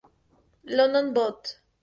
London", 0.63 1.13
Bot. 1.13 1.61